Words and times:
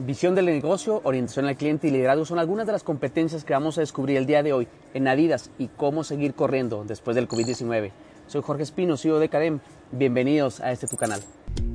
Visión 0.00 0.36
del 0.36 0.46
negocio, 0.46 1.00
orientación 1.02 1.46
al 1.46 1.56
cliente 1.56 1.88
y 1.88 1.90
liderazgo 1.90 2.24
son 2.24 2.38
algunas 2.38 2.66
de 2.66 2.72
las 2.72 2.84
competencias 2.84 3.42
que 3.42 3.52
vamos 3.52 3.78
a 3.78 3.80
descubrir 3.80 4.16
el 4.16 4.26
día 4.26 4.44
de 4.44 4.52
hoy 4.52 4.68
en 4.94 5.08
Adidas 5.08 5.50
y 5.58 5.66
cómo 5.66 6.04
seguir 6.04 6.34
corriendo 6.34 6.84
después 6.86 7.16
del 7.16 7.26
COVID-19. 7.26 7.90
Soy 8.28 8.42
Jorge 8.42 8.62
Espino, 8.62 8.96
CEO 8.96 9.18
de 9.18 9.28
Cadem. 9.28 9.58
Bienvenidos 9.90 10.60
a 10.60 10.70
este 10.70 10.86
tu 10.86 10.96
canal. 10.96 11.20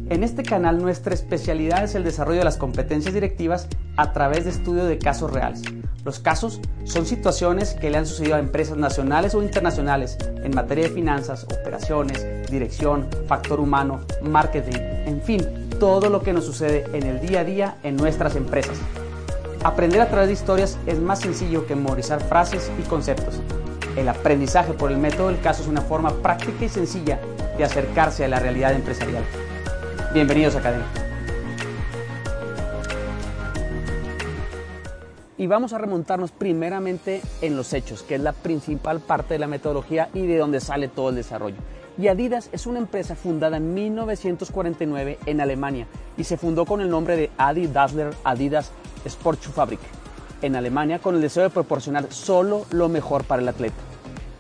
En 0.10 0.24
este 0.24 0.44
canal 0.44 0.82
nuestra 0.82 1.14
especialidad 1.14 1.84
es 1.84 1.96
el 1.96 2.06
desarrollo 2.06 2.40
de 2.40 2.46
las 2.46 2.56
competencias 2.56 3.14
directivas 3.14 3.68
a 3.98 4.14
través 4.14 4.46
de 4.46 4.52
estudio 4.52 4.86
de 4.86 5.00
casos 5.00 5.30
reales. 5.30 5.62
Los 6.06 6.20
casos 6.20 6.62
son 6.86 7.06
situaciones 7.06 7.74
que 7.74 7.90
le 7.90 7.98
han 7.98 8.06
sucedido 8.06 8.36
a 8.36 8.40
empresas 8.40 8.78
nacionales 8.78 9.36
o 9.36 9.44
internacionales 9.44 10.18
en 10.44 10.56
materia 10.56 10.88
de 10.88 10.94
finanzas, 10.94 11.44
operaciones, 11.44 12.26
dirección, 12.50 13.10
factor 13.28 13.60
humano, 13.60 14.00
marketing, 14.22 14.78
en 15.06 15.22
fin, 15.22 15.42
todo 15.80 16.10
lo 16.10 16.22
que 16.22 16.34
nos 16.34 16.46
sucede 16.46 16.86
en 16.94 17.04
el 17.04 17.20
día 17.20 17.42
a 17.42 17.44
día 17.44 17.78
en 17.84 17.96
nuestras 17.96 18.36
empresas. 18.36 18.78
Aprender 19.64 20.02
a 20.02 20.10
través 20.10 20.28
de 20.28 20.34
historias 20.34 20.78
es 20.86 21.00
más 21.00 21.22
sencillo 21.22 21.66
que 21.66 21.76
memorizar 21.76 22.22
frases 22.24 22.72
y 22.80 22.84
conceptos. 22.84 23.40
El 23.96 24.10
aprendizaje 24.10 24.74
por 24.74 24.92
el 24.92 24.98
método 24.98 25.28
del 25.28 25.40
caso 25.40 25.62
es 25.62 25.68
una 25.68 25.82
forma 25.82 26.12
práctica 26.22 26.66
y 26.66 26.70
sencilla 26.70 27.20
de 27.58 27.64
acercarse 27.64 28.26
a 28.26 28.28
la 28.28 28.40
realidad 28.40 28.74
empresarial. 28.74 29.24
Bienvenidos 30.14 30.56
a 30.56 30.60
Academia. 30.60 31.03
Y 35.38 35.48
vamos 35.48 35.74
a 35.74 35.80
remontarnos 35.80 36.32
primeramente 36.32 37.22
en 37.42 37.56
los 37.56 37.74
hechos, 37.74 38.04
que 38.04 38.16
es 38.16 38.22
la 38.22 38.34
principal 38.34 39.00
parte 39.00 39.34
de 39.34 39.40
la 39.40 39.48
metodología 39.48 40.10
y 40.14 40.28
de 40.28 40.38
donde 40.38 40.60
sale 40.60 40.88
todo 40.88 41.10
el 41.10 41.16
desarrollo. 41.16 41.58
Y 41.98 42.08
Adidas 42.08 42.50
es 42.52 42.66
una 42.68 42.80
empresa 42.80 43.16
fundada 43.16 43.58
en 43.58 43.74
1949 43.74 45.20
en 45.26 45.42
Alemania 45.42 45.88
y 46.18 46.24
se 46.24 46.38
fundó 46.38 46.66
con 46.66 46.82
el 46.82 46.90
nombre 46.90 47.16
de 47.16 47.32
Adi 47.38 47.68
Dassler 47.68 48.14
Adidas 48.24 48.72
Sportschuhfabrik 49.06 49.80
en 50.42 50.56
Alemania 50.56 51.00
con 51.00 51.16
el 51.16 51.22
deseo 51.22 51.44
de 51.44 51.50
proporcionar 51.50 52.12
solo 52.12 52.66
lo 52.72 52.90
mejor 52.90 53.24
para 53.24 53.42
el 53.42 53.48
atleta. 53.48 53.76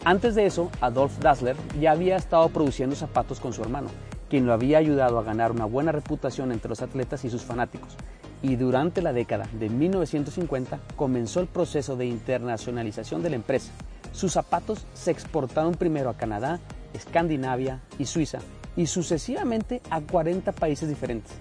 Antes 0.03 0.35
de 0.35 0.45
eso, 0.45 0.69
Adolf 0.81 1.17
Dassler 1.19 1.55
ya 1.79 1.91
había 1.91 2.17
estado 2.17 2.49
produciendo 2.49 2.95
zapatos 2.95 3.39
con 3.39 3.53
su 3.53 3.61
hermano, 3.61 3.87
quien 4.29 4.45
lo 4.45 4.53
había 4.53 4.79
ayudado 4.79 5.17
a 5.17 5.23
ganar 5.23 5.51
una 5.51 5.65
buena 5.65 5.91
reputación 5.91 6.51
entre 6.51 6.69
los 6.69 6.81
atletas 6.81 7.23
y 7.23 7.29
sus 7.29 7.43
fanáticos. 7.43 7.95
Y 8.43 8.57
durante 8.57 9.01
la 9.01 9.13
década 9.13 9.47
de 9.53 9.69
1950 9.69 10.77
comenzó 10.97 11.39
el 11.39 11.47
proceso 11.47 11.95
de 11.95 12.05
internacionalización 12.05 13.23
de 13.23 13.29
la 13.29 13.37
empresa. 13.37 13.71
Sus 14.11 14.33
zapatos 14.33 14.85
se 14.93 15.11
exportaron 15.11 15.75
primero 15.75 16.09
a 16.09 16.17
Canadá, 16.17 16.59
Escandinavia 16.93 17.79
y 17.97 18.05
Suiza, 18.05 18.39
y 18.75 18.87
sucesivamente 18.87 19.81
a 19.89 20.01
40 20.01 20.51
países 20.51 20.89
diferentes. 20.89 21.31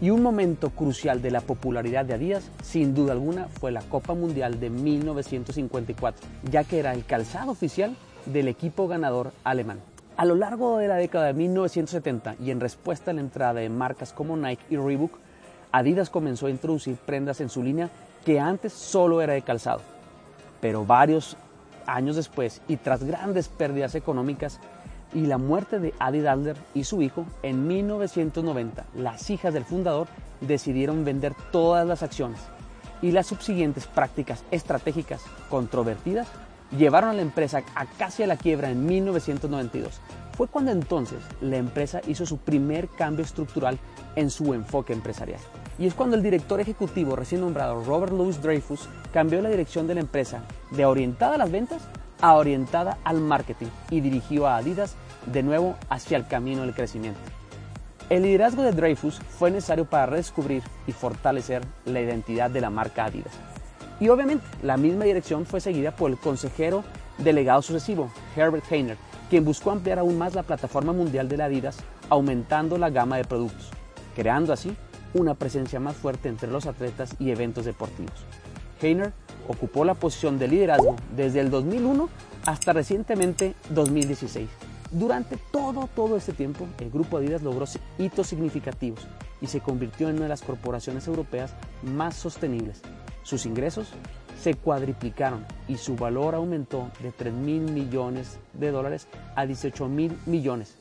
Y 0.00 0.10
un 0.10 0.20
momento 0.20 0.70
crucial 0.70 1.22
de 1.22 1.30
la 1.30 1.40
popularidad 1.40 2.04
de 2.04 2.14
Adidas, 2.14 2.50
sin 2.62 2.92
duda 2.92 3.12
alguna, 3.12 3.46
fue 3.46 3.70
la 3.70 3.82
Copa 3.82 4.14
Mundial 4.14 4.58
de 4.58 4.70
1954, 4.70 6.26
ya 6.50 6.64
que 6.64 6.80
era 6.80 6.92
el 6.92 7.04
calzado 7.04 7.52
oficial 7.52 7.96
del 8.26 8.48
equipo 8.48 8.88
ganador 8.88 9.32
alemán. 9.44 9.78
A 10.16 10.24
lo 10.24 10.34
largo 10.34 10.78
de 10.78 10.88
la 10.88 10.96
década 10.96 11.26
de 11.26 11.34
1970 11.34 12.34
y 12.44 12.50
en 12.50 12.58
respuesta 12.58 13.12
a 13.12 13.14
la 13.14 13.20
entrada 13.20 13.54
de 13.54 13.68
marcas 13.68 14.12
como 14.12 14.36
Nike 14.36 14.64
y 14.70 14.76
Reebok, 14.76 15.18
Adidas 15.72 16.10
comenzó 16.10 16.46
a 16.46 16.50
introducir 16.50 16.96
prendas 16.96 17.40
en 17.40 17.48
su 17.48 17.62
línea 17.62 17.90
que 18.24 18.40
antes 18.40 18.72
solo 18.72 19.20
era 19.20 19.34
de 19.34 19.42
calzado. 19.42 19.80
Pero 20.60 20.84
varios 20.84 21.36
años 21.86 22.16
después 22.16 22.60
y 22.68 22.76
tras 22.76 23.04
grandes 23.04 23.48
pérdidas 23.48 23.94
económicas, 23.94 24.60
y 25.14 25.26
la 25.26 25.38
muerte 25.38 25.78
de 25.78 25.94
Adi 25.98 26.20
Dassler 26.20 26.56
y 26.74 26.84
su 26.84 27.00
hijo 27.00 27.24
en 27.42 27.66
1990, 27.66 28.84
las 28.94 29.30
hijas 29.30 29.54
del 29.54 29.64
fundador 29.64 30.06
decidieron 30.40 31.04
vender 31.04 31.34
todas 31.50 31.86
las 31.86 32.02
acciones 32.02 32.40
y 33.00 33.12
las 33.12 33.26
subsiguientes 33.26 33.86
prácticas 33.86 34.44
estratégicas 34.50 35.22
controvertidas 35.48 36.28
llevaron 36.76 37.10
a 37.10 37.14
la 37.14 37.22
empresa 37.22 37.62
a 37.74 37.86
casi 37.86 38.22
a 38.22 38.26
la 38.26 38.36
quiebra 38.36 38.70
en 38.70 38.84
1992. 38.84 40.00
Fue 40.38 40.46
cuando 40.46 40.70
entonces 40.70 41.18
la 41.40 41.56
empresa 41.56 42.00
hizo 42.06 42.24
su 42.24 42.38
primer 42.38 42.86
cambio 42.86 43.24
estructural 43.24 43.76
en 44.14 44.30
su 44.30 44.54
enfoque 44.54 44.92
empresarial. 44.92 45.40
Y 45.80 45.86
es 45.88 45.94
cuando 45.94 46.14
el 46.14 46.22
director 46.22 46.60
ejecutivo 46.60 47.16
recién 47.16 47.40
nombrado 47.40 47.82
Robert 47.82 48.12
Louis 48.12 48.40
Dreyfus 48.40 48.88
cambió 49.12 49.42
la 49.42 49.48
dirección 49.48 49.88
de 49.88 49.96
la 49.96 50.00
empresa 50.00 50.44
de 50.70 50.86
orientada 50.86 51.34
a 51.34 51.38
las 51.38 51.50
ventas 51.50 51.82
a 52.20 52.34
orientada 52.34 52.98
al 53.02 53.20
marketing 53.20 53.66
y 53.90 54.00
dirigió 54.00 54.46
a 54.46 54.58
Adidas 54.58 54.94
de 55.26 55.42
nuevo 55.42 55.74
hacia 55.88 56.16
el 56.16 56.28
camino 56.28 56.62
del 56.62 56.72
crecimiento. 56.72 57.18
El 58.08 58.22
liderazgo 58.22 58.62
de 58.62 58.70
Dreyfus 58.70 59.18
fue 59.18 59.50
necesario 59.50 59.86
para 59.86 60.06
redescubrir 60.06 60.62
y 60.86 60.92
fortalecer 60.92 61.64
la 61.84 62.00
identidad 62.00 62.48
de 62.48 62.60
la 62.60 62.70
marca 62.70 63.06
Adidas. 63.06 63.34
Y 63.98 64.08
obviamente 64.08 64.46
la 64.62 64.76
misma 64.76 65.04
dirección 65.04 65.46
fue 65.46 65.60
seguida 65.60 65.96
por 65.96 66.12
el 66.12 66.16
consejero 66.16 66.84
delegado 67.18 67.60
sucesivo, 67.60 68.12
Herbert 68.36 68.70
Heiner, 68.70 68.96
quien 69.28 69.44
buscó 69.44 69.70
ampliar 69.70 69.98
aún 69.98 70.18
más 70.18 70.34
la 70.34 70.42
plataforma 70.42 70.92
mundial 70.92 71.28
de 71.28 71.36
la 71.36 71.46
Adidas, 71.46 71.78
aumentando 72.08 72.78
la 72.78 72.90
gama 72.90 73.16
de 73.16 73.24
productos, 73.24 73.70
creando 74.16 74.52
así 74.52 74.74
una 75.14 75.34
presencia 75.34 75.80
más 75.80 75.96
fuerte 75.96 76.28
entre 76.28 76.50
los 76.50 76.66
atletas 76.66 77.14
y 77.18 77.30
eventos 77.30 77.64
deportivos. 77.64 78.24
Heiner 78.80 79.12
ocupó 79.48 79.84
la 79.84 79.94
posición 79.94 80.38
de 80.38 80.48
liderazgo 80.48 80.96
desde 81.16 81.40
el 81.40 81.50
2001 81.50 82.08
hasta 82.46 82.72
recientemente 82.72 83.54
2016. 83.70 84.48
Durante 84.90 85.36
todo, 85.52 85.88
todo 85.94 86.16
este 86.16 86.32
tiempo, 86.32 86.66
el 86.78 86.90
grupo 86.90 87.18
Adidas 87.18 87.42
logró 87.42 87.66
hitos 87.98 88.26
significativos 88.26 89.06
y 89.40 89.46
se 89.46 89.60
convirtió 89.60 90.08
en 90.08 90.16
una 90.16 90.24
de 90.24 90.30
las 90.30 90.42
corporaciones 90.42 91.06
europeas 91.06 91.52
más 91.82 92.16
sostenibles. 92.16 92.80
Sus 93.22 93.44
ingresos 93.44 93.92
se 94.40 94.54
cuadriplicaron 94.54 95.44
y 95.66 95.76
su 95.76 95.96
valor 95.96 96.34
aumentó 96.34 96.90
de 97.02 97.10
3 97.10 97.32
mil 97.32 97.62
millones 97.72 98.38
de 98.54 98.70
dólares 98.70 99.08
a 99.34 99.46
18 99.46 99.88
mil 99.88 100.16
millones. 100.26 100.76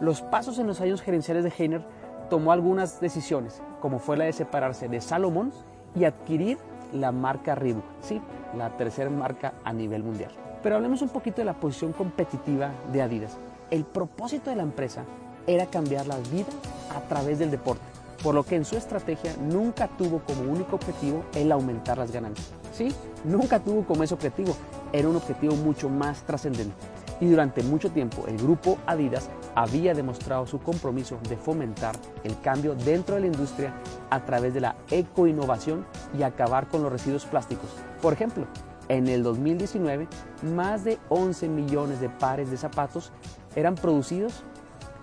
Los 0.00 0.22
pasos 0.22 0.58
en 0.58 0.66
los 0.66 0.80
años 0.80 1.02
gerenciales 1.02 1.44
de 1.44 1.52
Heiner 1.56 1.82
tomó 2.30 2.52
algunas 2.52 3.00
decisiones, 3.00 3.60
como 3.80 3.98
fue 3.98 4.16
la 4.16 4.24
de 4.24 4.32
separarse 4.32 4.88
de 4.88 5.00
Salomón 5.00 5.52
y 5.94 6.04
adquirir 6.04 6.58
la 6.92 7.12
marca 7.12 7.54
Reebok, 7.54 7.84
sí, 8.00 8.20
la 8.56 8.76
tercera 8.76 9.10
marca 9.10 9.54
a 9.64 9.72
nivel 9.72 10.02
mundial. 10.02 10.30
Pero 10.62 10.76
hablemos 10.76 11.02
un 11.02 11.08
poquito 11.08 11.38
de 11.38 11.46
la 11.46 11.54
posición 11.54 11.92
competitiva 11.92 12.70
de 12.92 13.02
Adidas. 13.02 13.36
El 13.70 13.84
propósito 13.84 14.50
de 14.50 14.56
la 14.56 14.62
empresa 14.62 15.04
era 15.46 15.66
cambiar 15.66 16.06
las 16.06 16.30
vidas 16.30 16.54
a 16.94 17.00
través 17.08 17.38
del 17.38 17.50
deporte, 17.50 17.82
por 18.22 18.34
lo 18.34 18.44
que 18.44 18.56
en 18.56 18.64
su 18.64 18.76
estrategia 18.76 19.34
nunca 19.40 19.88
tuvo 19.88 20.20
como 20.20 20.42
único 20.42 20.76
objetivo 20.76 21.24
el 21.34 21.52
aumentar 21.52 21.98
las 21.98 22.12
ganancias. 22.12 22.52
Sí, 22.72 22.94
nunca 23.24 23.60
tuvo 23.60 23.84
como 23.84 24.02
ese 24.02 24.14
objetivo, 24.14 24.56
era 24.92 25.08
un 25.08 25.16
objetivo 25.16 25.56
mucho 25.56 25.88
más 25.88 26.22
trascendente. 26.22 26.74
Y 27.20 27.28
durante 27.28 27.62
mucho 27.62 27.90
tiempo 27.90 28.24
el 28.26 28.38
grupo 28.38 28.78
Adidas 28.86 29.28
había 29.54 29.92
demostrado 29.92 30.46
su 30.46 30.58
compromiso 30.58 31.18
de 31.28 31.36
fomentar 31.36 31.94
el 32.24 32.38
cambio 32.40 32.74
dentro 32.74 33.16
de 33.16 33.22
la 33.22 33.26
industria 33.26 33.74
a 34.08 34.24
través 34.24 34.54
de 34.54 34.60
la 34.60 34.76
ecoinnovación 34.90 35.84
y 36.16 36.22
acabar 36.22 36.68
con 36.68 36.82
los 36.82 36.90
residuos 36.90 37.26
plásticos. 37.26 37.70
Por 38.00 38.14
ejemplo, 38.14 38.46
en 38.88 39.06
el 39.06 39.22
2019, 39.22 40.08
más 40.54 40.84
de 40.84 40.98
11 41.10 41.48
millones 41.48 42.00
de 42.00 42.08
pares 42.08 42.50
de 42.50 42.56
zapatos 42.56 43.12
eran 43.54 43.74
producidos 43.74 44.44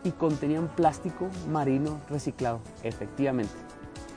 y 0.08 0.12
contenían 0.12 0.70
plástico 0.70 1.28
marino 1.50 2.00
reciclado, 2.10 2.62
efectivamente. 2.84 3.54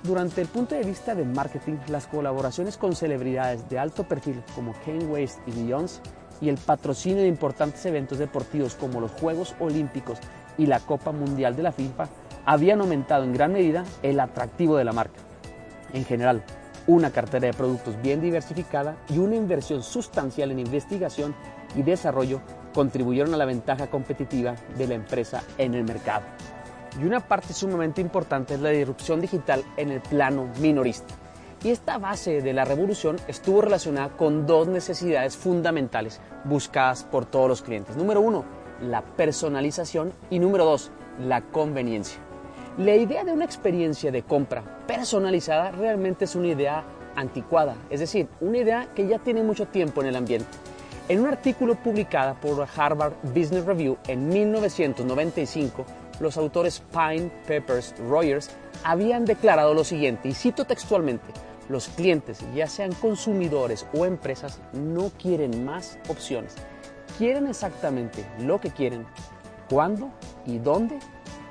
Durante 0.03 0.41
el 0.41 0.49
punto 0.49 0.75
de 0.75 0.85
vista 0.85 1.15
de 1.15 1.25
marketing, 1.25 1.77
las 1.89 2.07
colaboraciones 2.07 2.79
con 2.79 2.95
celebridades 2.95 3.69
de 3.69 3.79
alto 3.79 4.05
perfil 4.05 4.43
como 4.55 4.73
Kane 4.85 5.05
West 5.05 5.41
y 5.47 5.51
Beyoncé 5.51 6.01
y 6.41 6.49
el 6.49 6.57
patrocinio 6.57 7.23
de 7.23 7.29
importantes 7.29 7.85
eventos 7.85 8.19
deportivos 8.19 8.77
como 8.77 9.01
los 9.01 9.11
Juegos 9.11 9.55
Olímpicos 9.61 10.19
y 10.57 10.67
la 10.67 10.81
Copa 10.81 11.13
Mundial 11.13 11.55
de 11.55 11.65
la 11.65 11.73
FIFA 11.73 12.09
habían 12.47 12.81
aumentado 12.81 13.25
en 13.25 13.35
gran 13.35 13.53
medida 13.53 13.85
el 14.03 14.21
atractivo 14.21 14.77
de 14.77 14.85
la 14.85 14.93
marca. 14.93 15.21
En 15.93 16.05
general, 16.05 16.43
una 16.87 17.11
cartera 17.11 17.49
de 17.49 17.53
productos 17.53 18.01
bien 18.01 18.23
diversificada 18.23 18.97
y 19.09 19.19
una 19.19 19.37
inversión 19.37 19.83
sustancial 19.83 20.51
en 20.51 20.61
investigación 20.61 21.35
y 21.75 21.83
desarrollo 21.83 22.41
contribuyeron 22.73 23.35
a 23.35 23.37
la 23.37 23.45
ventaja 23.45 23.89
competitiva 23.89 24.55
de 24.77 24.87
la 24.87 24.95
empresa 24.95 25.43
en 25.59 25.75
el 25.75 25.85
mercado. 25.85 26.25
Y 27.01 27.05
una 27.05 27.21
parte 27.21 27.53
sumamente 27.53 28.01
importante 28.01 28.55
es 28.55 28.61
la 28.61 28.71
disrupción 28.71 29.21
digital 29.21 29.63
en 29.77 29.91
el 29.91 30.01
plano 30.01 30.49
minorista. 30.61 31.15
Y 31.63 31.71
esta 31.71 31.99
base 31.99 32.41
de 32.41 32.53
la 32.53 32.65
revolución 32.65 33.17
estuvo 33.29 33.61
relacionada 33.61 34.09
con 34.17 34.47
dos 34.47 34.67
necesidades 34.67 35.37
fundamentales 35.37 36.21
buscadas 36.45 37.05
por 37.05 37.27
todos 37.27 37.49
los 37.49 37.63
clientes. 37.63 37.97
Número 37.97 38.21
uno, 38.21 38.45
la 38.81 39.03
personalización 39.03 40.13
y 40.31 40.39
número 40.39 40.65
dos, 40.65 40.91
la 41.19 41.43
conveniencia. 41.43 42.19
La 42.79 42.95
idea 42.95 43.25
de 43.25 43.33
una 43.33 43.45
experiencia 43.45 44.11
de 44.11 44.23
compra 44.23 44.63
personalizada 44.87 45.71
realmente 45.71 46.25
es 46.25 46.35
una 46.35 46.47
idea 46.49 46.85
anticuada, 47.15 47.75
es 47.91 48.01
decir, 48.01 48.29
una 48.41 48.59
idea 48.59 48.89
que 48.95 49.07
ya 49.07 49.19
tiene 49.19 49.43
mucho 49.43 49.67
tiempo 49.67 50.01
en 50.01 50.09
el 50.09 50.17
ambiente. 50.17 50.49
En 51.11 51.19
un 51.19 51.27
artículo 51.27 51.75
publicado 51.75 52.37
por 52.37 52.65
Harvard 52.77 53.15
Business 53.25 53.65
Review 53.65 53.99
en 54.07 54.29
1995, 54.29 55.85
los 56.21 56.37
autores 56.37 56.85
Pine, 56.93 57.33
Peppers, 57.49 57.97
Rogers 58.09 58.49
habían 58.85 59.25
declarado 59.25 59.75
lo 59.75 59.83
siguiente, 59.83 60.29
y 60.29 60.35
cito 60.35 60.67
textualmente, 60.67 61.27
los 61.69 61.89
clientes, 61.89 62.45
ya 62.55 62.69
sean 62.69 62.93
consumidores 62.93 63.89
o 63.93 64.07
empresas, 64.07 64.61
no 64.73 65.11
quieren 65.21 65.65
más 65.65 65.99
opciones. 66.07 66.55
Quieren 67.19 67.49
exactamente 67.49 68.25
lo 68.39 68.61
que 68.61 68.71
quieren, 68.71 69.05
cuándo 69.69 70.13
y 70.47 70.59
dónde 70.59 71.01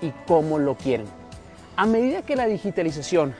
y 0.01 0.11
cómo 0.25 0.57
lo 0.57 0.75
quieren. 0.75 1.07
A 1.75 1.85
medida 1.85 2.21
que 2.21 2.37
la 2.37 2.45
digitalización 2.45 3.35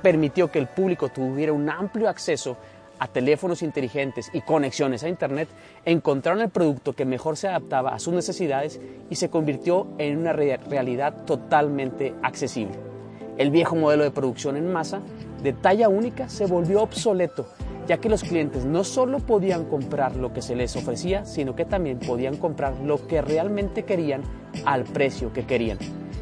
permitió 0.00 0.48
que 0.48 0.60
el 0.60 0.68
público 0.68 1.08
tuviera 1.08 1.52
un 1.52 1.68
amplio 1.68 2.08
acceso 2.08 2.56
a 3.00 3.08
teléfonos 3.08 3.62
inteligentes 3.62 4.30
y 4.32 4.42
conexiones 4.42 5.02
a 5.02 5.08
Internet, 5.08 5.48
encontraron 5.84 6.42
el 6.42 6.50
producto 6.50 6.92
que 6.92 7.04
mejor 7.04 7.36
se 7.36 7.48
adaptaba 7.48 7.94
a 7.94 7.98
sus 7.98 8.14
necesidades 8.14 8.80
y 9.08 9.16
se 9.16 9.30
convirtió 9.30 9.88
en 9.98 10.18
una 10.18 10.32
realidad 10.32 11.24
totalmente 11.24 12.14
accesible. 12.22 12.78
El 13.38 13.50
viejo 13.50 13.74
modelo 13.74 14.04
de 14.04 14.10
producción 14.10 14.56
en 14.56 14.70
masa 14.70 15.00
de 15.42 15.54
talla 15.54 15.88
única 15.88 16.28
se 16.28 16.44
volvió 16.44 16.82
obsoleto, 16.82 17.46
ya 17.88 17.96
que 17.96 18.10
los 18.10 18.22
clientes 18.22 18.66
no 18.66 18.84
solo 18.84 19.18
podían 19.18 19.64
comprar 19.64 20.14
lo 20.14 20.34
que 20.34 20.42
se 20.42 20.54
les 20.54 20.76
ofrecía, 20.76 21.24
sino 21.24 21.56
que 21.56 21.64
también 21.64 21.98
podían 21.98 22.36
comprar 22.36 22.78
lo 22.80 23.06
que 23.06 23.22
realmente 23.22 23.84
querían 23.84 24.22
al 24.66 24.84
precio 24.84 25.32
que 25.32 25.46
querían. 25.46 25.78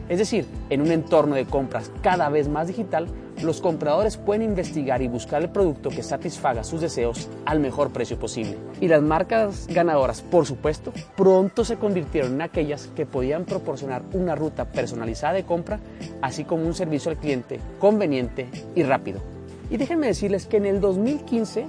Es 0.09 0.19
decir, 0.19 0.47
en 0.71 0.81
un 0.81 0.93
entorno 0.93 1.35
de 1.35 1.45
compras 1.45 1.91
cada 2.03 2.29
vez 2.29 2.49
más 2.49 2.69
digital, 2.69 3.09
los 3.43 3.61
compradores 3.61 4.17
pueden 4.17 4.43
investigar 4.43 5.03
y 5.03 5.09
buscar 5.09 5.43
el 5.43 5.51
producto 5.51 5.91
que 5.91 6.03
satisfaga 6.03 6.65
sus 6.65 6.81
deseos 6.81 7.29
al 7.45 7.61
mejor 7.61 7.91
precio 7.91 8.19
posible. 8.19 8.57
Y 8.81 8.89
las 8.89 9.03
marcas 9.03 9.67
ganadoras, 9.69 10.23
por 10.23 10.47
supuesto, 10.47 10.93
pronto 11.17 11.65
se 11.65 11.77
convirtieron 11.77 12.35
en 12.35 12.43
aquellas 12.43 12.89
que 12.89 13.07
podían 13.07 13.45
proporcionar 13.45 14.03
una 14.13 14.35
ruta 14.35 14.67
personalizada 14.67 15.35
de 15.35 15.45
compra, 15.45 15.81
así 16.23 16.45
como 16.45 16.67
un 16.67 16.75
servicio 16.75 17.11
al 17.11 17.19
cliente 17.19 17.61
conveniente 17.79 18.49
y 18.75 18.83
rápido. 18.83 19.21
Y 19.71 19.77
déjenme 19.77 20.07
decirles 20.07 20.47
que 20.47 20.57
en 20.57 20.67
el 20.67 20.81
2015, 20.81 21.67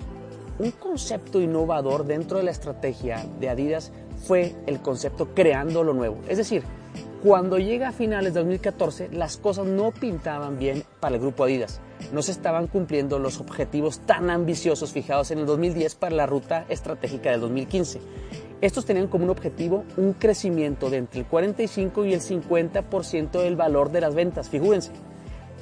un 0.59 0.71
concepto 0.71 1.41
innovador 1.41 2.05
dentro 2.05 2.37
de 2.37 2.43
la 2.43 2.51
estrategia 2.51 3.25
de 3.39 3.49
Adidas 3.49 3.91
fue 4.25 4.55
el 4.67 4.79
concepto 4.79 5.33
creando 5.33 5.83
lo 5.83 5.93
nuevo. 5.93 6.17
Es 6.27 6.37
decir, 6.37 6.63
cuando 7.21 7.57
llega 7.57 7.89
a 7.89 7.91
finales 7.91 8.33
de 8.33 8.39
2014, 8.39 9.09
las 9.11 9.35
cosas 9.35 9.65
no 9.65 9.91
pintaban 9.91 10.57
bien 10.57 10.83
para 11.01 11.15
el 11.15 11.21
grupo 11.21 11.43
Adidas. 11.43 11.81
No 12.13 12.21
se 12.21 12.31
estaban 12.31 12.67
cumpliendo 12.67 13.19
los 13.19 13.41
objetivos 13.41 13.99
tan 13.99 14.29
ambiciosos 14.29 14.93
fijados 14.93 15.31
en 15.31 15.39
el 15.39 15.45
2010 15.45 15.95
para 15.95 16.15
la 16.15 16.25
ruta 16.25 16.65
estratégica 16.69 17.31
del 17.31 17.41
2015. 17.41 17.99
Estos 18.61 18.85
tenían 18.85 19.07
como 19.07 19.25
un 19.25 19.29
objetivo 19.29 19.83
un 19.97 20.13
crecimiento 20.13 20.89
de 20.89 20.97
entre 20.97 21.19
el 21.19 21.25
45 21.25 22.05
y 22.05 22.13
el 22.13 22.21
50% 22.21 23.31
del 23.41 23.55
valor 23.57 23.91
de 23.91 24.01
las 24.01 24.15
ventas, 24.15 24.49
figúrense. 24.49 24.91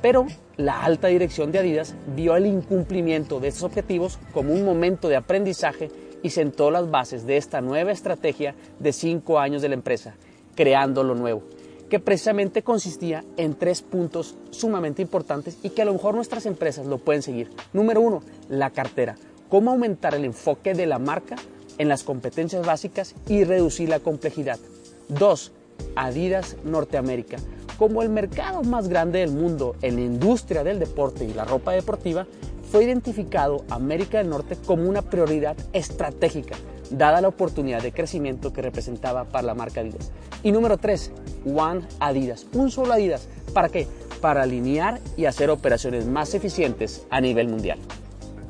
Pero 0.01 0.27
la 0.57 0.83
alta 0.83 1.07
dirección 1.07 1.51
de 1.51 1.59
Adidas 1.59 1.95
vio 2.15 2.35
el 2.35 2.45
incumplimiento 2.45 3.39
de 3.39 3.47
estos 3.47 3.63
objetivos 3.63 4.19
como 4.31 4.53
un 4.53 4.63
momento 4.63 5.09
de 5.09 5.15
aprendizaje 5.15 5.89
y 6.21 6.29
sentó 6.29 6.69
las 6.69 6.91
bases 6.91 7.25
de 7.25 7.37
esta 7.37 7.61
nueva 7.61 7.91
estrategia 7.91 8.53
de 8.79 8.93
cinco 8.93 9.39
años 9.39 9.63
de 9.63 9.69
la 9.69 9.75
empresa 9.75 10.15
creando 10.57 11.03
lo 11.03 11.15
nuevo, 11.15 11.43
que 11.87 11.99
precisamente 11.99 12.63
consistía 12.63 13.23
en 13.37 13.53
tres 13.53 13.83
puntos 13.83 14.35
sumamente 14.49 15.03
importantes 15.03 15.57
y 15.63 15.69
que 15.69 15.83
a 15.83 15.85
lo 15.85 15.93
mejor 15.93 16.15
nuestras 16.15 16.45
empresas 16.45 16.87
lo 16.87 16.97
pueden 16.97 17.21
seguir. 17.21 17.49
Número 17.71 18.01
uno, 18.01 18.23
la 18.49 18.71
cartera. 18.71 19.15
Cómo 19.47 19.71
aumentar 19.71 20.15
el 20.15 20.25
enfoque 20.25 20.73
de 20.73 20.87
la 20.87 20.99
marca 20.99 21.37
en 21.77 21.87
las 21.87 22.03
competencias 22.03 22.65
básicas 22.65 23.15
y 23.29 23.43
reducir 23.43 23.87
la 23.87 23.99
complejidad. 23.99 24.59
Dos, 25.07 25.53
Adidas 25.95 26.57
Norteamérica. 26.65 27.37
Como 27.77 28.01
el 28.01 28.09
mercado 28.09 28.63
más 28.63 28.87
grande 28.87 29.19
del 29.19 29.31
mundo 29.31 29.75
en 29.83 29.95
la 29.95 30.01
industria 30.01 30.63
del 30.63 30.79
deporte 30.79 31.23
y 31.23 31.33
la 31.33 31.45
ropa 31.45 31.73
deportiva, 31.73 32.25
fue 32.71 32.83
identificado 32.83 33.63
América 33.69 34.17
del 34.17 34.29
Norte 34.29 34.57
como 34.65 34.89
una 34.89 35.03
prioridad 35.03 35.55
estratégica 35.71 36.55
dada 36.91 37.21
la 37.21 37.27
oportunidad 37.27 37.81
de 37.81 37.91
crecimiento 37.91 38.53
que 38.53 38.61
representaba 38.61 39.25
para 39.25 39.47
la 39.47 39.53
marca 39.53 39.81
Adidas. 39.81 40.11
Y 40.43 40.51
número 40.51 40.77
3, 40.77 41.11
One 41.45 41.81
Adidas, 41.99 42.45
un 42.53 42.71
solo 42.71 42.93
Adidas. 42.93 43.27
¿Para 43.53 43.69
qué? 43.69 43.87
Para 44.21 44.43
alinear 44.43 44.99
y 45.15 45.25
hacer 45.25 45.49
operaciones 45.49 46.05
más 46.05 46.33
eficientes 46.33 47.05
a 47.09 47.21
nivel 47.21 47.47
mundial. 47.47 47.79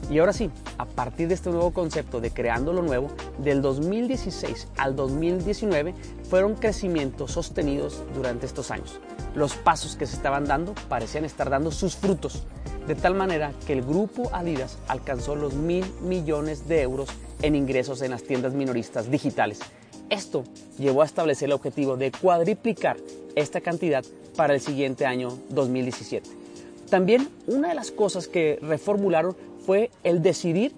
Y 0.10 0.20
ahora 0.20 0.32
sí, 0.32 0.50
a 0.78 0.86
partir 0.86 1.28
de 1.28 1.34
este 1.34 1.50
nuevo 1.50 1.72
concepto 1.72 2.22
de 2.22 2.32
creando 2.32 2.72
lo 2.72 2.82
nuevo, 2.82 3.10
del 3.40 3.62
2016 3.62 4.70
al 4.78 4.96
2019 4.96 5.94
fueron 6.30 6.56
crecimientos 6.56 7.34
sostenidos 7.34 8.04
durante 8.14 8.46
estos 8.46 8.72
años. 8.72 9.02
Los 9.36 9.56
pasos 9.56 9.98
que 9.98 10.06
se 10.06 10.16
estaban 10.16 10.46
dando 10.46 10.74
parecían 10.88 11.26
estar 11.26 11.50
dando 11.50 11.72
sus 11.72 11.98
frutos, 11.98 12.44
de 12.88 12.96
tal 12.96 13.16
manera 13.16 13.52
que 13.66 13.74
el 13.74 13.82
grupo 13.82 14.30
Adidas 14.34 14.78
alcanzó 14.88 15.36
los 15.36 15.54
mil 15.54 15.86
millones 16.02 16.68
de 16.68 16.82
euros 16.82 17.10
en 17.42 17.56
ingresos 17.56 18.02
en 18.02 18.12
las 18.12 18.24
tiendas 18.24 18.54
minoristas 18.54 19.12
digitales. 19.12 19.60
Esto 20.10 20.46
llevó 20.80 21.02
a 21.02 21.06
establecer 21.06 21.48
el 21.48 21.54
objetivo 21.54 21.98
de 21.98 22.12
cuadriplicar 22.12 22.98
esta 23.36 23.60
cantidad 23.60 24.06
para 24.36 24.54
el 24.54 24.62
siguiente 24.62 25.06
año 25.06 25.38
2017. 25.50 26.30
También 26.90 27.28
una 27.48 27.70
de 27.70 27.76
las 27.76 27.92
cosas 27.92 28.30
que 28.30 28.58
reformularon 28.62 29.36
fue 29.66 29.92
el 30.04 30.22
decidir 30.22 30.72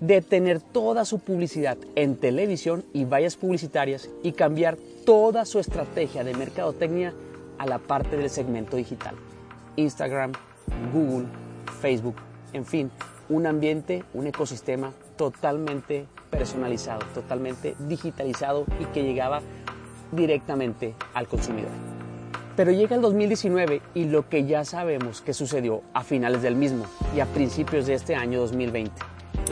de 0.00 0.22
tener 0.22 0.60
toda 0.60 1.04
su 1.04 1.18
publicidad 1.18 1.76
en 1.96 2.16
televisión 2.16 2.84
y 2.92 3.04
vallas 3.04 3.36
publicitarias 3.36 4.08
y 4.22 4.32
cambiar 4.32 4.78
toda 5.04 5.44
su 5.44 5.58
estrategia 5.58 6.22
de 6.22 6.34
mercadotecnia 6.34 7.12
a 7.58 7.66
la 7.66 7.78
parte 7.78 8.16
del 8.16 8.30
segmento 8.30 8.76
digital. 8.76 9.16
Instagram, 9.76 10.32
Google, 10.92 11.26
Facebook, 11.80 12.16
en 12.52 12.64
fin, 12.64 12.90
un 13.28 13.46
ambiente, 13.46 14.04
un 14.14 14.26
ecosistema 14.26 14.92
totalmente 15.16 16.06
personalizado, 16.30 17.00
totalmente 17.14 17.74
digitalizado 17.78 18.66
y 18.80 18.84
que 18.86 19.02
llegaba 19.02 19.40
directamente 20.12 20.94
al 21.14 21.28
consumidor. 21.28 21.70
Pero 22.56 22.72
llega 22.72 22.96
el 22.96 23.02
2019 23.02 23.80
y 23.94 24.04
lo 24.04 24.28
que 24.28 24.44
ya 24.44 24.64
sabemos 24.64 25.20
que 25.20 25.32
sucedió 25.32 25.82
a 25.94 26.02
finales 26.02 26.42
del 26.42 26.56
mismo 26.56 26.84
y 27.16 27.20
a 27.20 27.26
principios 27.26 27.86
de 27.86 27.94
este 27.94 28.14
año 28.16 28.40
2020, 28.40 28.92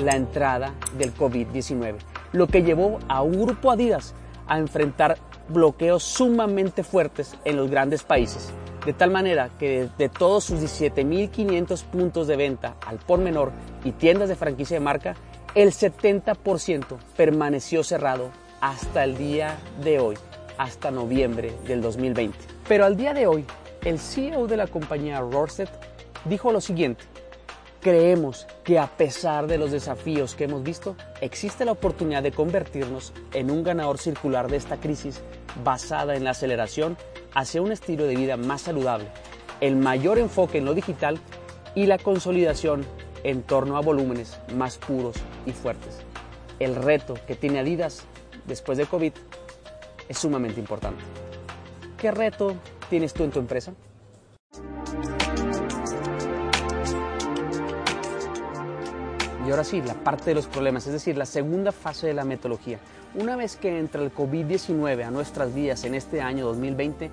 la 0.03 0.17
entrada 0.17 0.75
del 0.99 1.15
COVID-19, 1.15 1.95
lo 2.33 2.49
que 2.49 2.63
llevó 2.63 2.99
a 3.09 3.23
un 3.23 3.41
grupo 3.41 3.71
Adidas 3.71 4.15
a 4.47 4.59
enfrentar 4.59 5.17
bloqueos 5.49 6.03
sumamente 6.03 6.83
fuertes 6.83 7.35
en 7.45 7.57
los 7.57 7.71
grandes 7.71 8.03
países, 8.03 8.51
de 8.89 8.95
tal 8.95 9.11
manera 9.11 9.51
que 9.59 9.87
de 9.99 10.09
todos 10.09 10.45
sus 10.45 10.61
17.500 10.61 11.85
puntos 11.85 12.27
de 12.27 12.37
venta 12.37 12.77
al 12.87 12.97
por 12.97 13.19
menor 13.19 13.53
y 13.85 13.93
tiendas 13.93 14.31
de 14.31 14.35
franquicia 14.35 14.77
de 14.77 14.81
marca, 14.81 15.15
el 15.55 15.73
70% 15.73 16.97
permaneció 17.15 17.85
cerrado 17.85 18.31
hasta 18.63 19.05
el 19.05 19.19
día 19.19 19.59
de 19.85 20.01
hoy, 20.01 20.17
hasta 20.57 20.91
noviembre 20.91 21.53
del 21.67 21.83
2020. 21.83 22.39
Pero 22.67 22.87
al 22.87 22.97
día 22.97 23.13
de 23.13 23.27
hoy, 23.27 23.45
el 23.85 23.99
CEO 23.99 24.47
de 24.47 24.57
la 24.57 24.67
compañía 24.67 25.21
Rorset 25.21 25.69
dijo 26.25 26.51
lo 26.51 26.63
siguiente, 26.63 27.05
creemos 27.81 28.47
que 28.65 28.79
a 28.79 28.87
pesar 28.87 29.47
de 29.47 29.59
los 29.59 29.71
desafíos 29.71 30.35
que 30.35 30.45
hemos 30.45 30.63
visto, 30.63 30.97
existe 31.21 31.65
la 31.65 31.73
oportunidad 31.73 32.23
de 32.23 32.33
convertirnos 32.33 33.13
en 33.33 33.51
un 33.51 33.63
ganador 33.63 33.99
circular 33.99 34.49
de 34.51 34.57
esta 34.57 34.79
crisis 34.79 35.21
basada 35.65 36.17
en 36.17 36.25
la 36.25 36.31
aceleración 36.31 36.97
hacia 37.35 37.63
un 37.63 37.73
estilo 37.73 38.05
de 38.05 38.17
vida 38.17 38.37
más 38.37 38.63
saludable, 38.63 39.09
el 39.61 39.77
mayor 39.77 40.19
enfoque 40.19 40.59
en 40.59 40.65
lo 40.65 40.75
digital 40.75 41.19
y 41.75 41.87
la 41.87 41.99
consolidación 41.99 42.85
en 43.25 43.43
torno 43.43 43.77
a 43.77 43.81
volúmenes 43.81 44.39
más 44.55 44.79
puros 44.79 45.17
y 45.47 45.53
fuertes. 45.53 46.01
El 46.59 46.75
reto 46.75 47.15
que 47.27 47.35
tiene 47.35 47.61
Adidas 47.61 48.03
después 48.47 48.79
de 48.79 48.87
COVID 48.87 49.13
es 50.09 50.19
sumamente 50.19 50.61
importante. 50.61 51.03
¿Qué 51.97 52.11
reto 52.11 52.55
tienes 52.89 53.13
tú 53.13 53.25
en 53.25 53.31
tu 53.31 53.39
empresa? 53.39 53.75
Y 59.49 59.51
ahora 59.51 59.65
sí, 59.65 59.81
la 59.81 59.95
parte 59.95 60.27
de 60.27 60.35
los 60.35 60.47
problemas, 60.47 60.87
es 60.87 60.93
decir, 60.93 61.17
la 61.17 61.25
segunda 61.25 61.73
fase 61.73 62.07
de 62.07 62.13
la 62.13 62.27
metodología. 62.27 62.79
Una 63.15 63.35
vez 63.35 63.57
que 63.57 63.79
entra 63.79 64.03
el 64.03 64.15
COVID-19 64.15 65.07
a 65.07 65.11
nuestras 65.11 65.55
vidas 65.55 65.85
en 65.85 65.95
este 65.95 66.21
año 66.21 66.45
2020, 66.45 67.11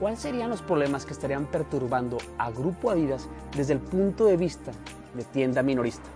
¿cuáles 0.00 0.20
serían 0.20 0.48
los 0.48 0.62
problemas 0.62 1.04
que 1.04 1.12
estarían 1.12 1.44
perturbando 1.44 2.16
a 2.38 2.50
Grupo 2.50 2.90
Adidas 2.90 3.28
desde 3.54 3.74
el 3.74 3.80
punto 3.80 4.24
de 4.24 4.38
vista 4.38 4.72
de 5.12 5.24
tienda 5.24 5.62
minorista. 5.62 6.08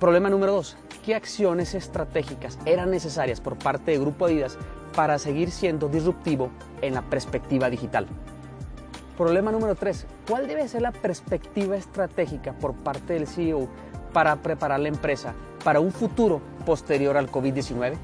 Problema 0.00 0.28
número 0.28 0.54
dos, 0.54 0.76
¿qué 1.04 1.14
acciones 1.14 1.76
estratégicas 1.76 2.58
eran 2.66 2.90
necesarias 2.90 3.40
por 3.40 3.56
parte 3.56 3.92
de 3.92 4.00
Grupo 4.00 4.26
Adidas 4.26 4.58
para 4.92 5.20
seguir 5.20 5.52
siendo 5.52 5.88
disruptivo 5.88 6.50
en 6.80 6.94
la 6.94 7.02
perspectiva 7.02 7.70
digital? 7.70 8.08
Problema 9.16 9.52
número 9.52 9.76
tres, 9.76 10.04
¿cuál 10.28 10.48
debe 10.48 10.66
ser 10.66 10.82
la 10.82 10.90
perspectiva 10.90 11.76
estratégica 11.76 12.54
por 12.54 12.74
parte 12.74 13.12
del 13.12 13.28
CEO 13.28 13.68
para 14.12 14.36
preparar 14.36 14.80
la 14.80 14.88
empresa 14.88 15.34
para 15.64 15.80
un 15.80 15.92
futuro 15.92 16.40
posterior 16.64 17.16
al 17.16 17.30
COVID-19? 17.30 17.96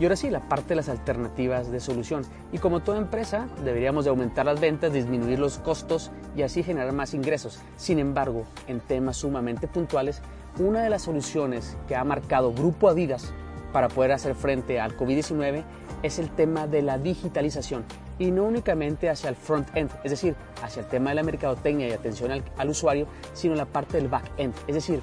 Y 0.00 0.04
ahora 0.04 0.14
sí, 0.14 0.30
la 0.30 0.48
parte 0.48 0.68
de 0.70 0.76
las 0.76 0.88
alternativas 0.88 1.72
de 1.72 1.80
solución. 1.80 2.22
Y 2.52 2.58
como 2.58 2.80
toda 2.80 2.98
empresa, 2.98 3.48
deberíamos 3.64 4.04
de 4.04 4.10
aumentar 4.10 4.46
las 4.46 4.60
ventas, 4.60 4.92
disminuir 4.92 5.40
los 5.40 5.58
costos 5.58 6.12
y 6.36 6.42
así 6.42 6.62
generar 6.62 6.92
más 6.92 7.14
ingresos. 7.14 7.58
Sin 7.76 7.98
embargo, 7.98 8.44
en 8.68 8.78
temas 8.78 9.16
sumamente 9.16 9.66
puntuales, 9.66 10.22
una 10.60 10.82
de 10.82 10.90
las 10.90 11.02
soluciones 11.02 11.76
que 11.88 11.96
ha 11.96 12.04
marcado 12.04 12.52
Grupo 12.52 12.88
Adidas 12.88 13.32
para 13.72 13.88
poder 13.88 14.12
hacer 14.12 14.36
frente 14.36 14.80
al 14.80 14.96
COVID-19 14.96 15.64
es 16.02 16.18
el 16.18 16.30
tema 16.30 16.66
de 16.66 16.82
la 16.82 16.98
digitalización 16.98 17.84
y 18.18 18.30
no 18.30 18.44
únicamente 18.44 19.08
hacia 19.08 19.30
el 19.30 19.36
front-end, 19.36 19.90
es 20.04 20.10
decir, 20.10 20.34
hacia 20.62 20.80
el 20.80 20.88
tema 20.88 21.10
de 21.10 21.16
la 21.16 21.22
mercadotecnia 21.22 21.88
y 21.88 21.92
atención 21.92 22.30
al, 22.32 22.68
usuario, 22.68 23.06
sino 23.32 23.54
la 23.54 23.66
parte 23.66 23.96
del 23.96 24.08
back-end, 24.08 24.54
es 24.66 24.74
decir, 24.74 25.00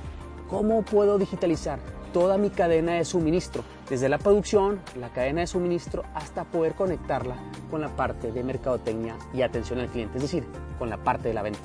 cómo 0.50 0.84
puedo 0.84 1.18
digitalizar 1.18 1.80
toda 2.14 2.38
mi 2.38 2.50
cadena 2.50 2.94
de 2.94 3.06
suministro, 3.06 3.64
desde 3.90 4.08
la 4.08 4.18
producción, 4.18 4.80
la 4.98 5.10
cadena 5.10 5.42
de 5.42 5.48
suministro, 5.48 6.04
hasta 6.14 6.46
poder 6.46 6.74
conectarla 6.74 7.36
con 7.70 7.82
la 7.82 7.94
parte 7.96 8.32
de 8.32 8.44
mercadotecnia 8.44 9.18
y 9.34 9.42
atención 9.42 9.80
al 9.80 9.90
cliente, 9.90 10.18
es 10.18 10.24
decir, 10.24 10.46
con 10.80 10.90
la 10.90 10.98
parte 10.98 11.28
de 11.28 11.34
la 11.34 11.42
venta. 11.42 11.60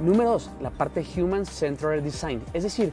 Número 0.00 0.32
2, 0.32 0.50
la 0.60 0.70
parte 0.70 1.04
Human 1.16 1.44
Centered 1.46 2.02
Design, 2.02 2.42
es 2.52 2.62
decir, 2.62 2.92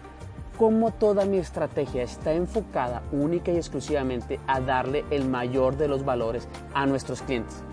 cómo 0.60 0.92
toda 0.92 1.24
mi 1.24 1.38
estrategia 1.38 2.04
está 2.04 2.34
enfocada 2.34 3.02
única 3.14 3.50
y 3.50 3.56
exclusivamente 3.56 4.42
a 4.46 4.60
darle 4.60 5.06
el 5.10 5.24
mayor 5.24 5.78
de 5.78 5.88
los 5.88 6.04
valores 6.04 6.50
a 6.74 6.86
nuestros 6.86 7.22
clientes. 7.22 7.64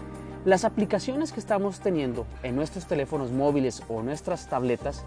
Las 0.45 0.65
aplicaciones 0.65 1.33
que 1.33 1.41
estamos 1.41 1.81
teniendo 1.81 2.29
en 2.45 2.55
nuestros 2.55 2.87
teléfonos 2.87 3.33
móviles 3.33 3.83
o 3.89 4.03
nuestras 4.03 4.49
tabletas 4.49 5.05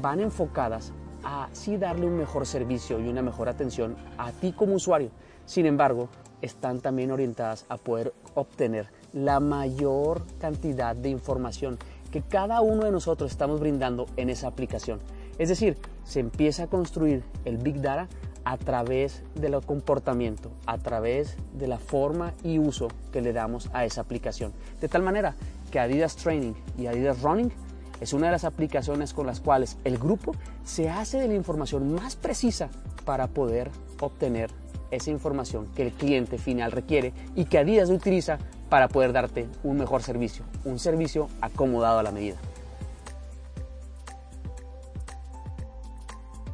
van 0.00 0.20
enfocadas 0.20 0.94
a 1.22 1.50
sí 1.52 1.76
darle 1.76 2.06
un 2.06 2.16
mejor 2.16 2.46
servicio 2.46 2.98
y 2.98 3.08
una 3.08 3.20
mejor 3.20 3.50
atención 3.50 3.94
a 4.16 4.32
ti 4.32 4.52
como 4.52 4.76
usuario. 4.76 5.10
Sin 5.44 5.66
embargo, 5.66 6.08
están 6.40 6.80
también 6.80 7.10
orientadas 7.10 7.66
a 7.68 7.76
poder 7.76 8.14
obtener 8.36 8.88
la 9.12 9.38
mayor 9.38 10.22
cantidad 10.40 10.96
de 10.96 11.10
información 11.10 11.76
que 12.10 12.22
cada 12.22 12.62
uno 12.62 12.84
de 12.84 12.90
nosotros 12.90 13.30
estamos 13.30 13.60
brindando 13.60 14.06
en 14.16 14.30
esa 14.30 14.48
aplicación. 14.48 14.98
Es 15.38 15.48
decir, 15.48 15.76
se 16.04 16.20
empieza 16.20 16.64
a 16.64 16.66
construir 16.66 17.22
el 17.44 17.58
Big 17.58 17.80
Data 17.80 18.08
a 18.44 18.56
través 18.56 19.22
del 19.34 19.60
comportamiento, 19.60 20.50
a 20.66 20.78
través 20.78 21.36
de 21.52 21.68
la 21.68 21.78
forma 21.78 22.32
y 22.42 22.58
uso 22.58 22.88
que 23.12 23.20
le 23.20 23.32
damos 23.32 23.68
a 23.72 23.84
esa 23.84 24.00
aplicación. 24.00 24.52
De 24.80 24.88
tal 24.88 25.02
manera 25.02 25.34
que 25.70 25.78
Adidas 25.78 26.16
Training 26.16 26.54
y 26.78 26.86
Adidas 26.86 27.22
Running 27.22 27.52
es 28.00 28.12
una 28.12 28.26
de 28.26 28.32
las 28.32 28.44
aplicaciones 28.44 29.12
con 29.12 29.26
las 29.26 29.40
cuales 29.40 29.76
el 29.84 29.98
grupo 29.98 30.34
se 30.64 30.88
hace 30.88 31.18
de 31.18 31.28
la 31.28 31.34
información 31.34 31.92
más 31.94 32.16
precisa 32.16 32.70
para 33.04 33.26
poder 33.26 33.70
obtener 34.00 34.50
esa 34.90 35.10
información 35.10 35.68
que 35.74 35.82
el 35.82 35.92
cliente 35.92 36.38
final 36.38 36.72
requiere 36.72 37.12
y 37.36 37.44
que 37.44 37.58
Adidas 37.58 37.90
utiliza 37.90 38.38
para 38.70 38.88
poder 38.88 39.12
darte 39.12 39.46
un 39.62 39.76
mejor 39.76 40.02
servicio, 40.02 40.44
un 40.64 40.78
servicio 40.78 41.28
acomodado 41.40 41.98
a 41.98 42.02
la 42.02 42.12
medida. 42.12 42.38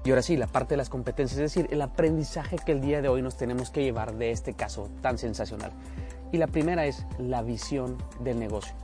Y 0.04 0.10
ahora 0.10 0.20
sí, 0.20 0.36
la 0.36 0.46
parte 0.46 0.74
de 0.74 0.76
las 0.76 0.90
competencias, 0.90 1.40
es 1.40 1.54
decir, 1.54 1.66
el 1.72 1.80
aprendizaje 1.80 2.58
que 2.58 2.72
el 2.72 2.82
día 2.82 3.00
de 3.00 3.08
hoy 3.08 3.22
nos 3.22 3.38
tenemos 3.38 3.70
que 3.70 3.82
llevar 3.82 4.14
de 4.16 4.32
este 4.32 4.52
caso 4.52 4.90
tan 5.00 5.16
sensacional. 5.16 5.72
Y 6.30 6.36
la 6.36 6.46
primera 6.46 6.84
es 6.84 7.06
la 7.18 7.40
visión 7.40 7.96
del 8.20 8.38
negocio. 8.38 8.74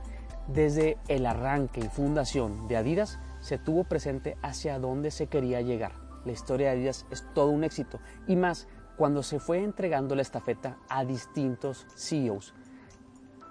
Desde 0.47 0.97
el 1.07 1.27
arranque 1.27 1.79
y 1.79 1.89
fundación 1.89 2.67
de 2.67 2.77
Adidas 2.77 3.19
se 3.39 3.59
tuvo 3.59 3.83
presente 3.83 4.35
hacia 4.41 4.79
dónde 4.79 5.11
se 5.11 5.27
quería 5.27 5.61
llegar. 5.61 5.91
La 6.25 6.31
historia 6.31 6.69
de 6.69 6.77
Adidas 6.77 7.05
es 7.11 7.23
todo 7.35 7.51
un 7.51 7.63
éxito 7.63 7.99
y 8.27 8.35
más 8.35 8.67
cuando 8.97 9.21
se 9.21 9.39
fue 9.39 9.63
entregando 9.63 10.15
la 10.15 10.23
estafeta 10.23 10.77
a 10.89 11.05
distintos 11.05 11.85
CEOs. 11.95 12.55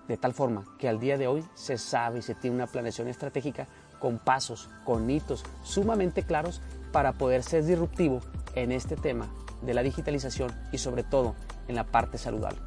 De 0.08 0.16
tal 0.16 0.34
forma 0.34 0.64
que 0.76 0.88
al 0.88 0.98
día 0.98 1.16
de 1.16 1.28
hoy 1.28 1.44
se 1.54 1.78
sabe 1.78 2.18
y 2.18 2.22
se 2.22 2.34
tiene 2.34 2.56
una 2.56 2.66
planeación 2.66 3.06
estratégica 3.06 3.68
con 4.00 4.18
pasos, 4.18 4.68
con 4.84 5.08
hitos 5.08 5.44
sumamente 5.62 6.24
claros 6.24 6.60
para 6.92 7.12
poder 7.12 7.42
ser 7.42 7.64
disruptivo 7.64 8.20
en 8.54 8.72
este 8.72 8.96
tema 8.96 9.28
de 9.62 9.74
la 9.74 9.82
digitalización 9.82 10.50
y 10.72 10.78
sobre 10.78 11.02
todo 11.02 11.34
en 11.68 11.76
la 11.76 11.84
parte 11.84 12.18
saludable. 12.18 12.58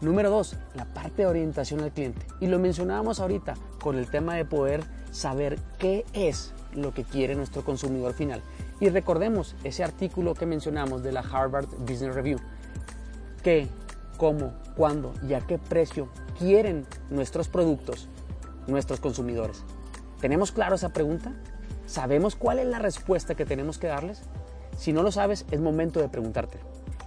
Número 0.00 0.28
dos, 0.28 0.56
la 0.74 0.84
parte 0.84 1.22
de 1.22 1.26
orientación 1.26 1.80
al 1.80 1.92
cliente. 1.92 2.26
Y 2.40 2.48
lo 2.48 2.58
mencionábamos 2.58 3.18
ahorita 3.18 3.54
con 3.80 3.96
el 3.96 4.10
tema 4.10 4.34
de 4.34 4.44
poder 4.44 4.84
saber 5.10 5.58
qué 5.78 6.04
es 6.12 6.52
lo 6.74 6.92
que 6.92 7.04
quiere 7.04 7.34
nuestro 7.34 7.64
consumidor 7.64 8.12
final. 8.12 8.42
Y 8.78 8.90
recordemos 8.90 9.56
ese 9.64 9.84
artículo 9.84 10.34
que 10.34 10.44
mencionamos 10.44 11.02
de 11.02 11.12
la 11.12 11.20
Harvard 11.20 11.68
Business 11.78 12.14
Review. 12.14 12.38
¿Qué, 13.42 13.68
cómo, 14.18 14.52
cuándo 14.76 15.14
y 15.26 15.32
a 15.32 15.40
qué 15.40 15.56
precio 15.56 16.08
quieren 16.38 16.86
nuestros 17.08 17.48
productos 17.48 18.08
nuestros 18.66 19.00
consumidores? 19.00 19.64
¿Tenemos 20.20 20.52
claro 20.52 20.74
esa 20.74 20.90
pregunta? 20.90 21.32
¿Sabemos 21.86 22.36
cuál 22.36 22.58
es 22.58 22.66
la 22.66 22.78
respuesta 22.78 23.34
que 23.34 23.46
tenemos 23.46 23.78
que 23.78 23.86
darles? 23.86 24.22
Si 24.76 24.92
no 24.92 25.02
lo 25.02 25.12
sabes, 25.12 25.46
es 25.50 25.60
momento 25.60 26.00
de 26.00 26.08
preguntarte. 26.08 26.58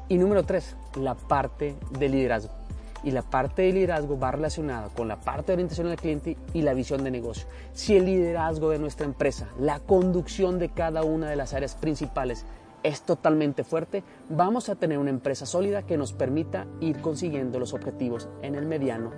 Y 0.07 0.17
número 0.17 0.43
tres, 0.43 0.75
la 0.95 1.15
parte 1.15 1.75
de 1.99 2.09
liderazgo 2.09 2.59
y 3.03 3.11
la 3.11 3.21
parte 3.21 3.61
de 3.63 3.73
liderazgo 3.73 4.19
va 4.19 4.31
relacionada 4.31 4.89
con 4.89 5.07
la 5.07 5.19
parte 5.19 5.47
de 5.47 5.53
orientación 5.53 5.87
al 5.87 5.97
cliente 5.97 6.37
y 6.53 6.61
la 6.61 6.73
visión 6.73 7.03
de 7.03 7.11
negocio. 7.11 7.47
Si 7.73 7.95
el 7.95 8.05
liderazgo 8.05 8.69
de 8.69 8.79
nuestra 8.79 9.05
empresa, 9.05 9.47
la 9.59 9.79
conducción 9.79 10.59
de 10.59 10.69
cada 10.69 11.03
una 11.03 11.29
de 11.29 11.35
las 11.35 11.53
áreas 11.53 11.75
principales 11.75 12.45
es 12.83 13.01
totalmente 13.01 13.63
fuerte, 13.63 14.03
vamos 14.29 14.69
a 14.69 14.75
tener 14.75 14.97
una 14.97 15.09
empresa 15.09 15.45
sólida 15.45 15.83
que 15.83 15.97
nos 15.97 16.13
permita 16.13 16.65
ir 16.79 17.01
consiguiendo 17.01 17.59
los 17.59 17.73
objetivos 17.73 18.29
en 18.41 18.55
el 18.55 18.65
mediano 18.65 19.11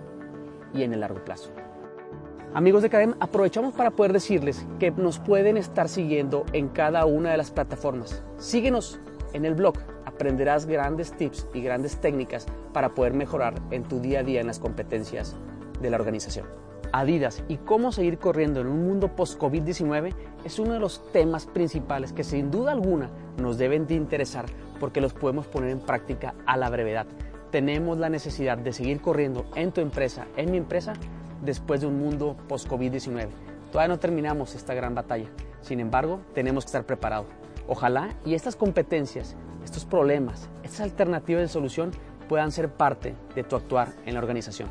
y 0.74 0.84
en 0.84 0.94
el 0.94 1.02
largo 1.02 1.24
plazo. 1.24 1.52
Amigos 2.54 2.82
de 2.82 2.90
Cadem, 2.90 3.14
aprovechamos 3.22 3.74
para 3.74 3.92
poder 3.92 4.12
decirles 4.12 4.68
que 4.78 4.92
nos 4.92 5.20
pueden 5.20 5.56
estar 5.56 5.88
siguiendo 5.88 6.46
en 6.52 6.68
cada 6.68 7.06
una 7.06 7.32
de 7.32 7.38
las 7.38 7.50
plataformas. 7.50 8.22
Síguenos 8.40 9.00
en 9.32 9.46
el 9.46 9.56
blog 9.56 9.76
aprenderás 10.06 10.66
grandes 10.66 11.14
tips 11.14 11.48
y 11.54 11.62
grandes 11.62 12.02
técnicas 12.02 12.48
para 12.74 12.90
poder 12.90 13.14
mejorar 13.14 13.54
en 13.72 13.84
tu 13.84 14.02
día 14.02 14.20
a 14.20 14.24
día 14.24 14.42
en 14.42 14.48
las 14.48 14.60
competencias 14.60 15.34
de 15.82 15.90
la 15.90 15.96
organización. 15.96 16.46
Adidas 16.92 17.42
y 17.48 17.56
cómo 17.56 17.94
seguir 17.94 18.18
corriendo 18.18 18.60
en 18.60 18.68
un 18.68 18.86
mundo 18.86 19.16
post-COVID-19 19.16 20.14
es 20.44 20.60
uno 20.60 20.74
de 20.74 20.80
los 20.82 21.10
temas 21.14 21.46
principales 21.46 22.12
que 22.12 22.26
sin 22.26 22.52
duda 22.52 22.74
alguna 22.74 23.10
nos 23.38 23.58
deben 23.58 23.88
de 23.88 23.96
interesar 23.96 24.44
porque 24.78 25.00
los 25.00 25.14
podemos 25.14 25.48
poner 25.48 25.70
en 25.70 25.80
práctica 25.80 26.36
a 26.46 26.58
la 26.58 26.70
brevedad. 26.70 27.06
Tenemos 27.50 27.98
la 27.98 28.10
necesidad 28.10 28.58
de 28.58 28.74
seguir 28.74 29.00
corriendo 29.00 29.46
en 29.56 29.72
tu 29.72 29.80
empresa, 29.80 30.28
en 30.36 30.52
mi 30.52 30.58
empresa, 30.58 30.94
después 31.42 31.82
de 31.82 31.88
un 31.88 32.00
mundo 32.00 32.36
post-COVID-19. 32.48 33.30
Todavía 33.72 33.94
no 33.94 34.00
terminamos 34.00 34.56
esta 34.56 34.74
gran 34.74 34.96
batalla. 34.96 35.30
Sin 35.62 35.80
embargo, 35.80 36.20
tenemos 36.34 36.66
que 36.66 36.70
estar 36.70 36.86
preparados. 36.86 37.28
Ojalá 37.68 38.10
y 38.26 38.34
estas 38.34 38.56
competencias, 38.56 39.36
estos 39.64 39.86
problemas, 39.86 40.50
estas 40.64 40.82
alternativas 40.82 41.42
de 41.44 41.48
solución 41.48 41.92
puedan 42.28 42.52
ser 42.52 42.70
parte 42.70 43.16
de 43.36 43.44
tu 43.44 43.56
actuar 43.56 43.94
en 44.06 44.14
la 44.14 44.20
organización. 44.20 44.70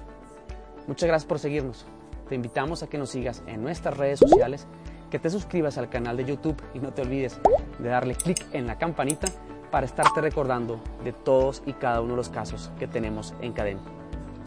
Muchas 0.87 1.07
gracias 1.09 1.29
por 1.29 1.39
seguirnos. 1.39 1.87
Te 2.29 2.35
invitamos 2.35 2.83
a 2.83 2.89
que 2.89 2.99
nos 2.99 3.11
sigas 3.11 3.43
en 3.47 3.63
nuestras 3.63 3.97
redes 3.97 4.19
sociales, 4.19 4.67
que 5.11 5.19
te 5.19 5.31
suscribas 5.31 5.79
al 5.79 5.89
canal 5.89 6.17
de 6.17 6.25
YouTube 6.25 6.61
y 6.75 6.79
no 6.79 6.93
te 6.93 7.03
olvides 7.03 7.39
de 7.79 7.89
darle 7.89 8.15
clic 8.15 8.47
en 8.53 8.67
la 8.67 8.79
campanita 8.79 9.29
para 9.71 9.87
estarte 9.87 10.21
recordando 10.21 10.81
de 11.05 11.13
todos 11.13 11.63
y 11.67 11.73
cada 11.73 12.01
uno 12.01 12.13
de 12.13 12.17
los 12.17 12.29
casos 12.29 12.71
que 12.79 12.87
tenemos 12.87 13.35
en 13.41 13.53
Cadena. 13.53 14.00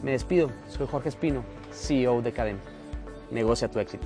Me 0.03 0.11
despido, 0.11 0.51
soy 0.67 0.85
Jorge 0.85 1.07
Espino, 1.07 1.45
CEO 1.71 2.21
de 2.21 2.33
Cadena. 2.33 2.59
Negocia 3.31 3.71
tu 3.71 3.79
éxito. 3.79 4.05